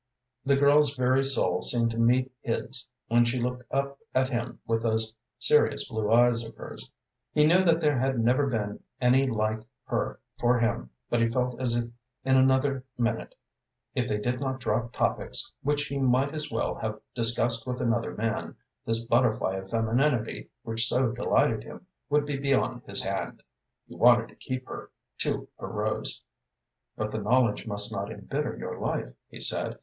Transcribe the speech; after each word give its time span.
The 0.45 0.55
girl's 0.55 0.95
very 0.95 1.23
soul 1.23 1.61
seemed 1.61 1.91
to 1.91 1.99
meet 1.99 2.31
his 2.41 2.87
when 3.07 3.23
she 3.23 3.39
looked 3.39 3.71
up 3.71 3.99
at 4.15 4.29
him 4.29 4.57
with 4.65 4.81
those 4.81 5.13
serious 5.37 5.87
blue 5.87 6.11
eyes 6.11 6.43
of 6.43 6.55
hers. 6.55 6.91
He 7.33 7.45
knew 7.45 7.63
that 7.63 7.81
there 7.81 7.99
had 7.99 8.17
never 8.17 8.47
been 8.47 8.81
any 8.99 9.27
like 9.27 9.59
her 9.85 10.19
for 10.39 10.57
him, 10.57 10.89
but 11.11 11.21
he 11.21 11.29
felt 11.29 11.61
as 11.61 11.75
if 11.75 11.87
in 12.25 12.35
another 12.35 12.83
minute, 12.97 13.35
if 13.93 14.07
they 14.09 14.17
did 14.17 14.39
not 14.41 14.59
drop 14.59 14.91
topics 14.91 15.51
which 15.61 15.83
he 15.83 15.99
might 15.99 16.33
as 16.33 16.49
well 16.51 16.73
have 16.79 16.99
discussed 17.13 17.67
with 17.67 17.79
another 17.79 18.15
man, 18.15 18.55
this 18.83 19.05
butterfly 19.05 19.57
of 19.57 19.69
femininity 19.69 20.49
which 20.63 20.87
so 20.87 21.11
delighted 21.11 21.63
him 21.63 21.85
would 22.09 22.25
be 22.25 22.37
beyond 22.39 22.81
his 22.87 23.03
hand. 23.03 23.43
He 23.85 23.93
wanted 23.93 24.29
to 24.29 24.35
keep 24.35 24.67
her 24.67 24.89
to 25.19 25.47
her 25.59 25.67
rose. 25.67 26.23
"But 26.97 27.11
the 27.11 27.19
knowledge 27.19 27.67
must 27.67 27.91
not 27.91 28.11
imbitter 28.11 28.57
your 28.57 28.79
life," 28.79 29.13
he 29.29 29.39
said. 29.39 29.77